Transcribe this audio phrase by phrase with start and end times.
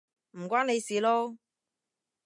[0.31, 1.37] 唔關你事囉